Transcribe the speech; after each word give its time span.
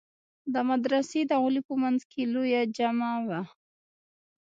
د 0.53 0.55
مدرسې 0.69 1.21
د 1.27 1.31
غولي 1.41 1.61
په 1.69 1.73
منځ 1.81 1.99
کښې 2.09 2.23
لويه 2.33 2.61
جامع 2.77 3.11
وه. 3.27 3.41